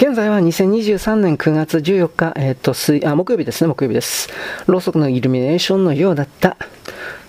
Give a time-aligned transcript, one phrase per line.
[0.00, 4.30] 現在は2023年9月14日、えっ、と、水、あ、木曜日ですね、木曜日です。
[4.66, 6.56] ろうそくのイルミネーションのようだった。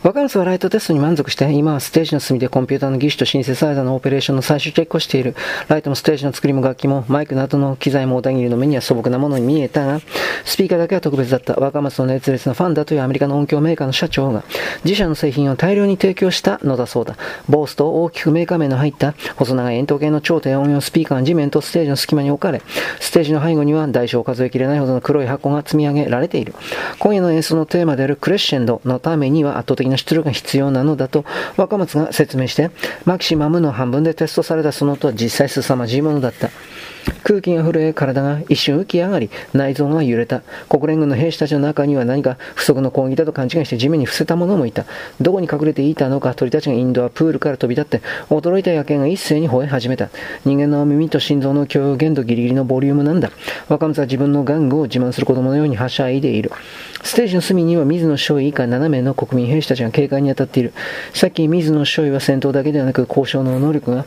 [0.03, 5.35] 若松はライトテストに満足して、今はステージの隅でコンピューターの技師とシンセサイザーのオペレーションの最終チェックをしている。
[5.67, 10.01] ライトもステージの作りも楽器も、マイクなどの機材も小田切の目には素朴なものに見えたが、
[10.43, 11.53] スピーカーだけは特別だった。
[11.53, 14.43] 若松の熱烈なファンだというアメリカの音響メーカーの社長が、
[14.83, 17.15] 自社の製品を大量に提供したのだそうだ。
[17.47, 22.63] ボースと大きくメーカー名の入った細長い円筒形の超低音用スピーカーが地面とステージの隙間に置かれ、
[22.99, 26.55] ステージの背後には大小数えきれないほどの黒い箱が積み上げられている。
[26.97, 31.25] 今夜の演奏のテーマであるクレッシェンドのためには圧倒的な出力が必要なのだと
[31.57, 32.71] 若松が説明して、
[33.05, 36.49] マキシマムの半分でテストされたその音は実際凄まじいものだった。
[37.23, 40.41] 空気が震え、体が一瞬浮き上がり、内臓が揺れた。
[40.69, 44.85] 国連軍の兵士たちの中には何か不測の攻撃だと勘違いして地面に伏せた者もいた。
[45.19, 50.09] どこに隠れていたのか、鳥たちがインドアプールから飛び立って、驚いた野犬が一斉に吠え始めた。
[50.45, 53.31] 人間の耳と心臓の許容限度ギリギリのボリュームなんだ。
[53.69, 56.51] 若松は自分の玩具を自慢する子供のようにはしゃいでいる。
[57.03, 60.73] ステージの隅には水野少尉以下7名の国民兵士たちが警戒に当たっている。
[61.13, 64.05] さっき水野少尉は戦闘だけではなく交渉の能力が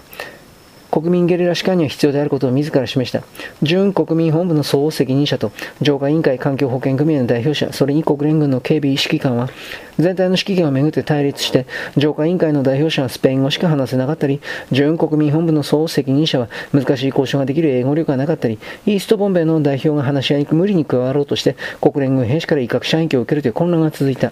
[0.94, 3.24] 国民ゲリラ士官には必要であることを自ら示した。
[3.64, 9.50] 準国民本部の総責任者と、浄化委員会環境保険組合の代表者、それに国連軍の警備指揮官は、
[9.98, 24.30] 全体の指揮権をめぐって対立して、浄化委員会の代表者はスペイン語しか話せなかったり、準国民本部の総責任者は難しい交渉ができる英語力がなかったり、イーストボンベイの代表が話し合いに無理に加わろうとして、国連軍兵士から威嚇射撃を受けるという混乱が続いた。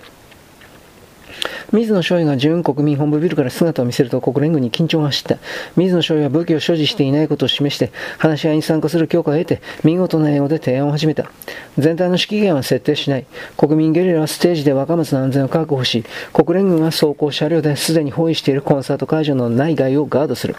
[1.71, 5.39] 水野少尉が準国民本部ビルから姿を見せると国連軍に緊張が走った。
[5.77, 11.31] 水野少尉は武器を所持していないことを示して、話し合いに参加する許可を得て、見事な英語で提案を始めた。
[11.79, 13.27] 全体の指揮権は設定しない。
[13.57, 20.57] 国民ゲリラはステージで若松の安全を確保し、国連軍は走行車両ですでに包囲しているコンサート会場の内外をガードする。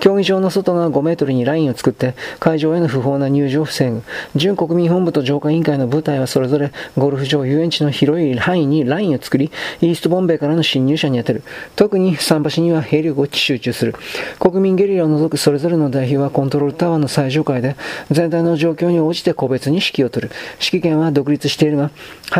[0.00, 4.02] 競技場の外側5メートルにラインを作って、会場への不法な入場を防ぐ。
[4.36, 11.42] 準国民本部と浄化委員会の部隊はそれぞれゴルフ場、遊園地の広い範囲にラインを作り、イーストボンベイからの侵入者に当たる。
[11.76, 13.94] 特に桟橋には兵力を集中する。
[14.38, 17.76] 国民ゲリラを除くそれぞれの代表はコントロールタワーの最上階で、
[18.10, 20.34] 全体の状況に応じて個別に指揮を取る。
[20.60, 21.90] 指揮権は独立しているが、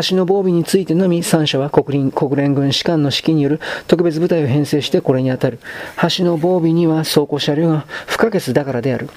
[0.09, 5.59] 橋の防備についてのみ3社は国連国連軍士官の指揮による特別部隊を編成してこれに当たる。
[6.17, 9.09] 橋の防備には走行車両が不可欠だからである。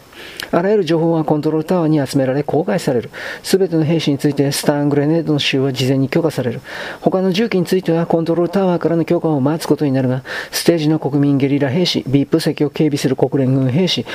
[0.51, 3.11] あらゆる情報はコントロールタワーに集められ公開される。
[3.43, 6.61] すべての兵士についてスタングレネードの使用は事前に許可される。
[7.01, 14.07] 他の銃器についてはコントロールタワーからの許可を待つことになるが、ステージの国民ゲリラ兵士、VIP 席を警備する国連軍兵士、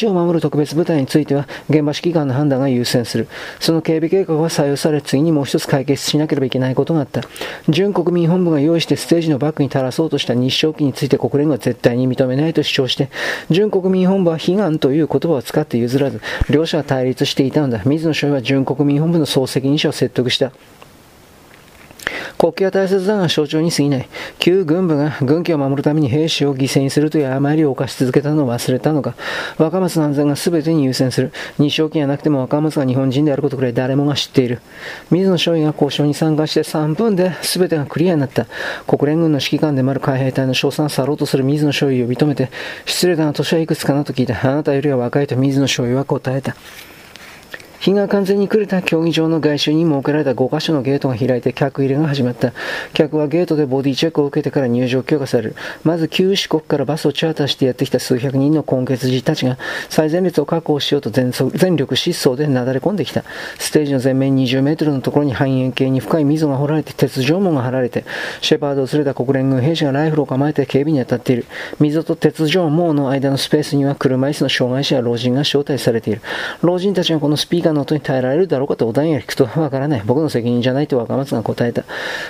[0.00, 3.28] 橋を守る特別部隊については現場指揮官の判断が優先する。
[3.60, 7.22] その警備計画は採用され、次にもう一つ解決しなければいけないことがあった。
[7.68, 13.10] 準国民本部が用意してステージのバックに垂らそうとした日照機について国連は絶対に認めないと主張して、
[13.50, 17.82] 準国民本部は悲願という言葉を使って譲らず、両者は対立していたのだ。
[17.84, 20.52] 水野少尉は準国民本部の総責任者を説得した。
[22.42, 24.08] 国旗は大切だが象徴に過ぎない。
[24.40, 29.14] 旧軍部が軍旗を守るために兵士を犠牲にするという誤りを犯し続けたのを忘れたのか。
[29.58, 31.30] 若松の安全が全てに優先する。
[31.60, 34.60] 日照金はなくても若松が日本人であることくらい誰もが知っている。
[35.12, 38.48] 水野少尉が交渉に参加して3分で全てがクリアになった。
[38.88, 42.50] 国連軍の指揮官でもある海兵隊の賞賛を去ろうとする水野少尉を認めて、
[42.86, 44.34] 失礼だが年はいくつかなと聞いた。
[44.42, 46.56] あなたよりは若いと水野少尉は答えた。
[47.82, 52.52] 日が完全に暮れた競技場の外周に設けられた5箇所のゲートが開いて客入れが始まった。
[52.94, 55.56] 客はゲートでボディチェックを受けてから入場許可される。
[55.82, 61.32] まず旧四国からバスをチャーターしてやってきた数百人の根血児たちが最前列を確保しようと全
[61.74, 63.24] 力疾走でなだれ込んできた。
[63.58, 68.04] ステージの前面20メートルのところに半円形に深い溝が掘られて鉄条網が張られて、
[68.42, 71.46] シェパードを連れた国連軍兵士がライフルを構えて警備に当たっている。
[71.80, 76.20] 溝と鉄条網の間のスペースには車椅子の障害者や老人が招待されている。
[76.62, 80.02] 老人たちがこのスピーカーの音に耐えられるだろうかとお題が聞くとわからない。
[80.04, 81.84] 僕の責任じゃないと若松が答えた。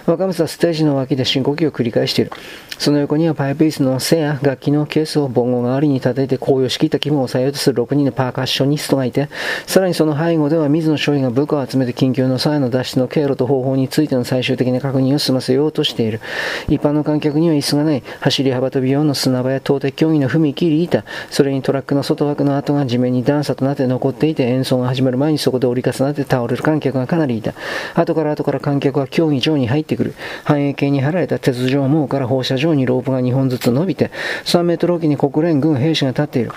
[0.07, 2.33] 若松はステージの脇で深呼吸を繰り返している。
[2.79, 9.29] その横にはパイプ椅子の背や楽器のケースをボンゴ代わりに立てて高揚しきった気分を抑えようとする6人のパーカッショニストがいて、
[9.67, 16.21] さらにその背後では水野少尉が部下を集めて緊急の際の脱出の経路と方法についての最終的な確認を済ませようとしている。
[16.69, 18.03] 一般の観客には椅子がない。
[18.21, 27.55] 走り幅跳び用の砂場や投擲競技の踏切板、それにトラックの外枠の跡が地面に段差となって残っていて演奏が始まる前にそこで折り重なって倒れる観客がかなりいた。
[27.95, 30.15] 後から後から観客は競技場に入ってくる。
[30.45, 34.11] 半円形に張られた鉄条網から放射状にロープが2本ずつ伸びて、
[34.45, 36.53] 3メートルおきに国連軍兵士が立っている。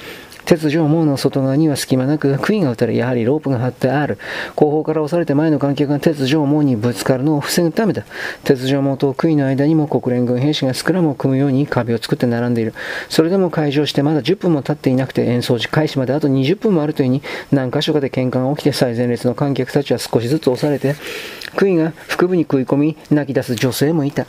[0.45, 4.17] 鉄条網の外側には隙間なく、杭が打たれ、やはりロープが張ってある。
[4.55, 8.03] 後方から押されて前の観客が鉄条網にぶつかるのを防ぐためだ。
[8.43, 12.73] 鉄条網と杭の間にも国連軍兵士がスクラムを組むように壁を作って並んでいる。
[13.09, 20.95] それでも会場してまだ10分も経っていなくて演奏時開始まであと20分もあるというに何箇所かで喧嘩が起きて最前列の観客たちは少しずつ押されて、
[21.55, 24.27] 杭が腹部に食い込み泣き出す女性もいた。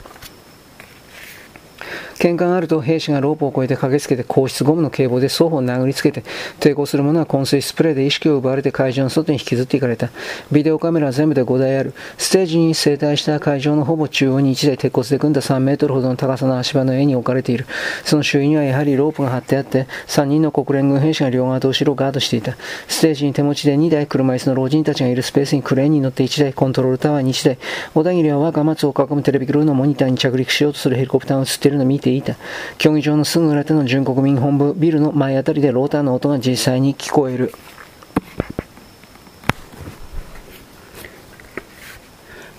[2.19, 6.23] 喧嘩があると兵士がロープを越えて駆けつけて硬質ゴムの警棒で双方を殴りつけて
[6.59, 10.09] 抵抗する者は昏睡スプレーで意識を奪われて会場の外に引きずっていかれた。
[10.51, 11.93] ビデオカメラは全部で5台ある。
[12.17, 17.65] ステージに整体した会場のほぼ中央に1台鉄骨で組んだ3メートルほどの高さの足場の絵に置かれている。
[18.03, 22.57] その周囲にはやはりロープが張ってあって3人の国連軍兵士が両側と後ろをガードしていた。
[22.87, 27.57] ステージに手持ちで2台車椅子の老人たちがいるスペースにクレーンに乗って1台コントロールタワーに1台。
[27.93, 32.35] 小田切は若松を囲むテレビクルーのモニターに着陸しようとするヘリコプターが映っているのを見てていた
[32.77, 37.53] 競技場のすぐ裏手の純国民本部ビルの前あたりでローターの音が実際に聞こえる。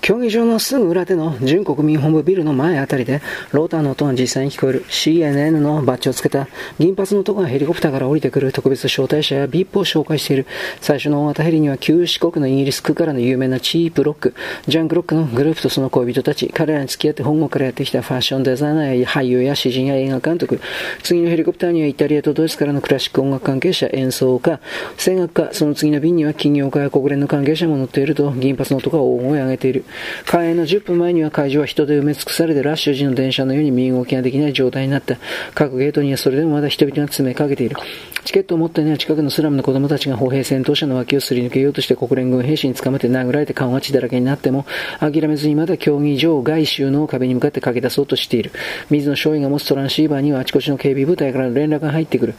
[0.08, 3.20] 競技場のすぐ裏手の純国民本部ビルの前あたりで、
[3.52, 4.86] ローターの音が実際に聞こえる。
[4.88, 10.46] CNN のバッジをつけた銀髪の男がヘリコプターから降りてくる特別招待者や VIP を紹介している。
[10.80, 14.34] 最初の大型ヘリには旧四国のイギリス区からの有名なチープロック、
[14.66, 20.58] ジャンクロックのグループとその恋人たち、彼らに付き合って本国からやってきたファッションデザイナーや俳優や詩人や映画監督、
[21.02, 24.58] 次のヘリコプターにはイタリアとドイツからのクラシック音楽関係者、演奏家、
[24.96, 29.84] 声楽家、その次の便には企業家や国連の関係者も乗っていると銀髪の男は大声を上げている。
[30.26, 35.16] 開演の10分前には会場は人で埋め尽くされてラッシュ時の電車のように身動きができない状態になった。
[35.54, 37.76] 各ゲートにはそれでもまだ人々が詰めかけている。
[38.24, 44.66] チケットを持ったいない近くのスラムの子供たちが歩兵戦闘車の脇をすり抜けようとして国連軍兵士に捕まって殴られて顔が血だらけになっても、
[45.00, 48.52] 諦めずにまだ競技場外周の壁に向かって駆け出そうとしている。
[48.90, 52.34] 水野少尉が持つトランシーバーにはあちこちの警備部隊からの連絡が入ってくる。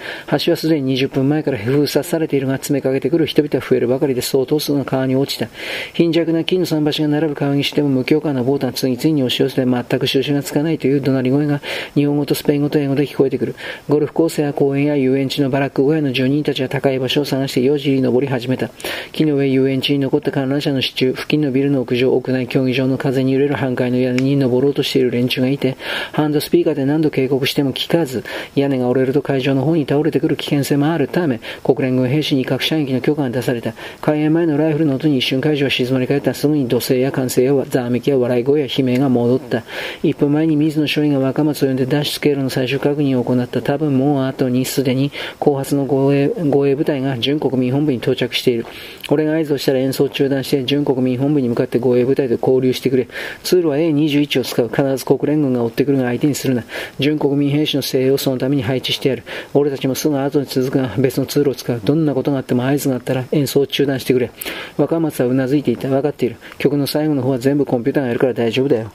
[0.45, 5.47] 橋はすでに20分前から封鎖されているが詰めかけてくる人々は増えるばかりで相当数が川に落ちた。
[5.93, 11.61] 貧弱な金の桟橋が並ぶ川にしても無許可なボートが次々に押し寄せて全く収拾がつかないという怒鳴り声が
[11.95, 13.55] 日本語とスペイン語と英語で聞こえてくる。
[13.87, 18.69] ゴルフコースや公園や遊園地のバラック小屋の住人たちは高い場所を探して4時に登り始めた。
[19.11, 25.77] 木の上遊園地に残った観覧車の支柱、付近のビルの屋上、屋内競技場の風に揺れる半壊の屋根に登ろうとしている連中がいて、
[26.13, 28.23] ハンドスピーカーで何度警告しても聞かず、
[28.55, 33.73] 屋根が折れると会場の方に倒れてくる危険性もあるため、国連軍兵士に各射撃の許可が出された。
[34.01, 39.63] 開演前のライフルの音に一瞬会場は静まり返ったすぐに土星や歓声やざわめきや笑い声や悲鳴が戻った。
[40.03, 43.61] 一分前に水野少尉が若松を呼んで脱出経路の最終確認を行った。
[43.61, 48.65] 多分もう後にすでに後発の護衛護衛部隊が準国民本部に到着している。
[49.09, 53.07] 俺が合図をしたら演奏を中断して準国民本部に向かって護衛部隊と交流してくれ。
[53.43, 54.69] 通路は A21 を使う。
[54.69, 56.63] 必ず国連軍が追ってくるが相手にするな。
[56.99, 59.23] 準国民兵士の精鋭をそのために配置してやる。
[59.53, 61.81] 俺たちもすぐ後に続くが別の通路を使う。
[61.83, 64.31] どんなことがあっても合図があったら演奏を中断してくれ。
[64.77, 65.89] 若松はうなずいていた。
[65.89, 66.37] 分かっている。
[66.57, 68.91] 曲の最後のの方は全部コンピューターがやるから大丈夫だよ。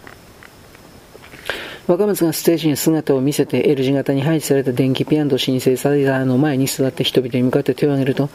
[1.86, 8.30] 若松がステージに姿を見せて L 字型に配置された電気ピアノとシンセサイザーの前に座って人々に向かって手を挙げると、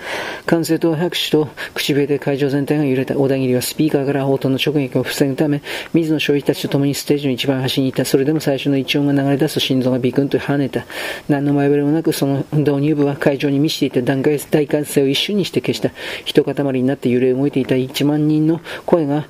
[0.45, 5.63] 歓声と拍手と口笛で会場全体が揺れた小田切はスピーカーから音の直撃を防ぐため、
[5.94, 8.06] 水野少尉たちと共にステージの一番端にいた。
[8.06, 10.85] それでも最初の一音が流れ出すと心臓がビクンと跳ねた。
[11.27, 15.89] 何の前触れもなくその導入部は会場に満ちていた段階大歓声を一瞬にして消した。
[16.24, 19.25] 一塊になって揺れ動いていた1万人の声が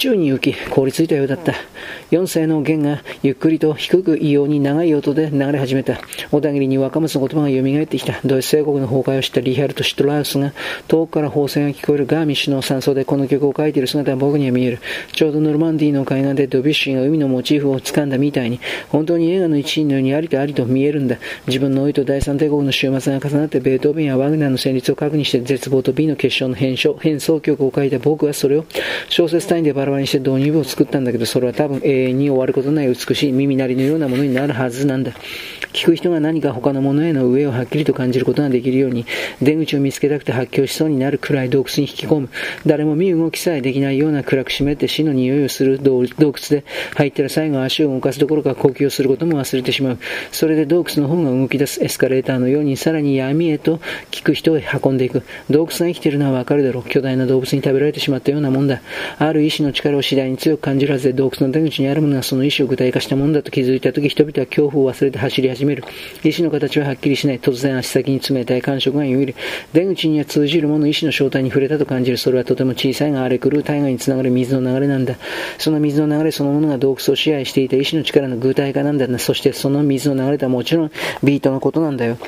[0.00, 1.54] 宙に浮き、凍りついたようだった。
[2.10, 6.00] 四世の弦がゆっくりと低く異様に長い音で流れ始めた。
[6.30, 8.18] 小田切に若松の言葉が蘇ってきた。
[8.24, 10.54] ドイツ帝国の崩壊を知ったリヒャルト・シュトラウスが
[10.88, 14.78] 遠くから砲声が聞こえるガーミッシュの山荘でこの曲を書いている姿が僕には見える。
[15.12, 21.18] ちょうどノルマンディーの海岸でドビュッシーが海のモチーフを掴んだみたいに、本当に映画の一員のようにありとありと見えるんだ。
[21.46, 28.64] 自分の老いと第三帝国の終末が重なってベートーベンやワグナーの旋律を確認して絶望と美の結晶の変唱、変奏曲を書いた僕はそれを
[29.10, 35.12] 小説単位でバラバラにして導入部を作ったんだけど、それは多分永遠に終わることない美しい耳鳴りのようなものになるはずなんだ。
[35.72, 39.06] 聞く人が何か他のものへの上をはっきりと感じることができるように、
[39.40, 42.28] 出口を見つけたくて発狂しそうになるくらい洞窟に引き込む。
[42.66, 46.64] 誰も身動きさえできないような暗く湿って死の匂いをする洞窟で、
[46.96, 49.98] 入ったら最後足を動かすどころか呼吸をすることも忘れてしまう。
[50.32, 53.80] それで洞窟の方が動き出すエスカレーターのようにさらに闇へと
[54.10, 55.22] 聞く人へ運んでいく。
[55.48, 56.88] 洞窟が生きているのはわかるだろう。
[56.88, 58.80] 巨大な動物に食べられてしまったようなもんだ。
[59.18, 65.84] ある意志の力を次第に強く感じるはずで洞窟の出口にあるものがその意志を具体化したものだと気づいたとき人々は恐怖を忘れて走り始める。
[66.22, 67.40] 意志の形ははっきりしない。
[67.40, 69.34] 突然足先に冷たい感触が揺れる。
[69.72, 72.18] 出口には通じるもの意志の正体に触れたと感じる。
[72.18, 75.16] それはとても小さいが荒れ狂う大河につながる水の流れなんだ。
[75.58, 79.18] その水の流れそのものが洞窟を支配していた意志の力の具体化なんだな。
[79.18, 80.90] そしてその水の流れとはもちろん
[81.22, 82.18] ビートのことなんだよ。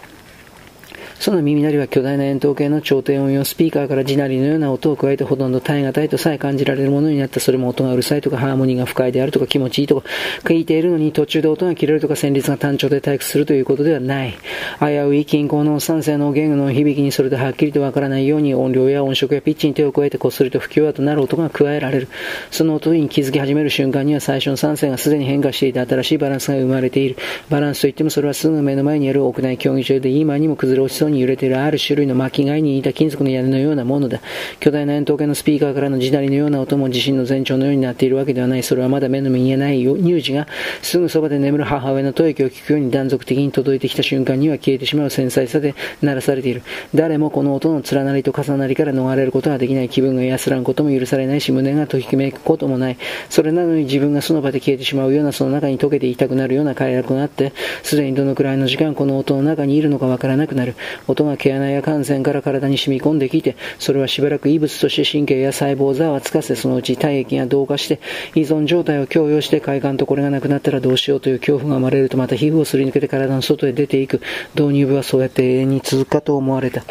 [1.22, 7.38] その耳鳴りは巨大な円筒形の超低音用スピーカーから地鳴りのような音を加えてほとんど耐え難いとさえ感じられるものになった。
[7.38, 10.08] それも音がうるさいとかハーモニーが不快であるとか気持ちいいとか
[10.42, 14.34] 聞いているのに途中で音が切れるとか旋律が単調で退屈するということではない。
[14.80, 22.08] 危うい均衡の三世の言語の響きにそれではっきりとわからないように音量や音色やピッチに手を加えてこっそりと不協和となる音が加えられる。
[22.50, 27.16] その音に気づき始める瞬間には最初の三世がすでに変化していて新しいバランスが生まれている。
[27.48, 34.20] バランスといってもそれはすぐ目の前にある屋内競技場で今にも崩れ落ちそうに揺れているある種類の巻き貝に似た金属の屋根のようなものだ。
[34.60, 38.62] 巨大な円筒形のスピーカーからの地鳴りのような音も地震の前兆のようになっているわけではない。
[38.62, 40.46] それはまだ目の見えない乳児が
[40.82, 46.62] すぐそばで眠る母親の吐息を聞くように断続的に届いてきた瞬間には消えてしまう繊細さで鳴らされている。
[46.94, 49.88] 誰もこの音の連なりと重なりから逃れることはできない。
[49.88, 52.96] 気分が安らぐことも許されないし、胸がときめくこともない。
[53.28, 57.52] それなのに自分がその場で消えてしまうような、その中に溶けていたくなるような快楽があって、
[57.82, 60.74] すでにどのくらいの時間この音の中にいるのかわからなくなる。
[61.08, 68.00] 音が毛穴や汗腺から体に染み込んできて、それはしばらく異物として神経や細胞をざわつかせ、そのうち体液が同化して、
[68.34, 74.20] 依存状態を強要して快感とこれがなくなったらどうしようという恐怖が生まれるとまた皮膚をすり抜けて体の外へ出ていく。
[74.54, 76.84] 導入部はそうやって永遠に続くかと思われた。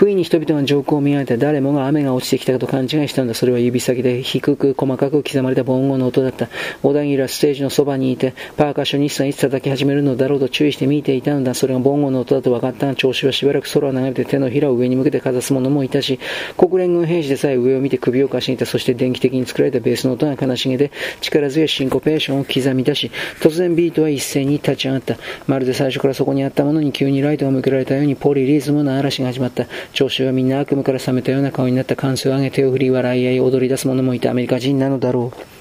[0.00, 3.34] 不意に人々が上空を見上げて誰もが雨が落ちてきたと勘違いしたんだ。
[3.34, 6.48] それは指先で低く細かく刻まれた盆音の音だった。
[6.82, 11.52] 小田切はステージのそばにいて、パーカッショニストがいつ叩き始めるのだろうと注意して見ていたのだ。
[11.52, 16.18] それが盆音の音だと分かったが、調子はしばらく空を流れて手のひらを上に向けてかざす者もいたし、
[16.56, 18.64] 国連軍兵士でさえ上を見て首をかしげた。
[18.64, 25.18] そして電気的に作られたベースの音が悲しげで、力強いシンコペーションを刻み出し、突然ビートは一斉に立ち上がった。
[25.46, 29.66] まるで最初からそこにあったものに急にライトが向けられたようにポリリズムの嵐が始まった。
[29.92, 35.59] 聴衆はみんな悪夢から覚めたような顔になった歓声を上げ手を振り笑い合い踊り出す者もいたアメリカ人なのだろう。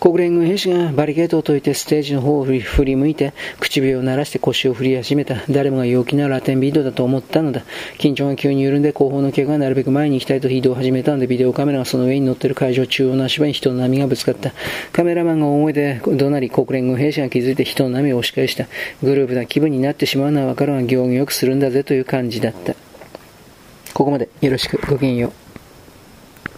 [0.00, 5.42] 国連軍兵士がバリケードを解いてステージの方を振り向いて唇を鳴らして腰を振り始めた。
[5.50, 7.64] 誰もが陽気なラテンビデオだと思ったのだ。
[7.98, 14.54] 緊張が急に緩んで後方の客がなるべく前に行きたいと移動を始めたのでビデオカメラがその上に乗っている会場中央の足場に人の波がぶつかった。
[14.92, 18.68] カメラマンが大声で怒鳴り国連軍兵士が気づいて人の波を押し返した。
[19.02, 22.74] グループな気分になってしまうのはわかるが行儀よくするんだぜという感じだった。
[23.92, 25.49] ここまでよろしくごきげんよう。